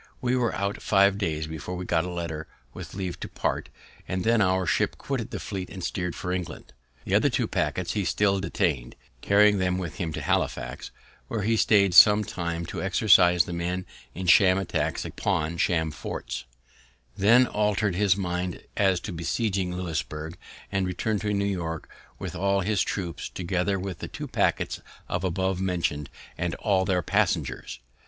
We 0.19 0.35
were 0.35 0.55
out 0.55 0.81
five 0.81 1.19
days 1.19 1.45
before 1.45 1.75
we 1.75 1.85
got 1.85 2.05
a 2.05 2.09
letter 2.09 2.47
with 2.73 2.95
leave 2.95 3.19
to 3.19 3.27
part, 3.27 3.69
and 4.07 4.23
then 4.23 4.41
our 4.41 4.65
ship 4.65 4.97
quitted 4.97 5.29
the 5.29 5.39
fleet 5.39 5.69
and 5.69 5.83
steered 5.83 6.15
for 6.15 6.31
England. 6.31 6.73
The 7.05 7.13
other 7.13 7.29
two 7.29 7.45
packets 7.45 7.93
he 7.93 8.03
still 8.03 8.39
detained, 8.39 8.95
carried 9.21 9.59
them 9.59 9.77
with 9.77 9.97
him 9.97 10.11
to 10.13 10.21
Halifax, 10.21 10.89
where 11.27 11.43
he 11.43 11.55
stayed 11.55 11.93
some 11.93 12.23
time 12.23 12.65
to 12.65 12.81
exercise 12.81 13.45
the 13.45 13.53
men 13.53 13.85
in 14.15 14.25
sham 14.25 14.57
attacks 14.57 15.05
upon 15.05 15.57
sham 15.57 15.91
forts, 15.91 16.45
then 17.15 17.45
altered 17.45 17.93
his 17.93 18.17
mind 18.17 18.63
as 18.75 18.99
to 19.01 19.13
besieging 19.13 19.75
Louisburg, 19.75 20.35
and 20.71 20.87
returned 20.87 21.21
to 21.21 21.31
New 21.31 21.45
York, 21.45 21.87
with 22.17 22.35
all 22.35 22.61
his 22.61 22.81
troops, 22.81 23.29
together 23.29 23.77
with 23.77 23.99
the 23.99 24.07
two 24.07 24.27
packets 24.27 24.81
above 25.07 25.61
mentioned, 25.61 26.09
and 26.39 26.55
all 26.55 26.85
their 26.85 27.03
passengers! 27.03 27.79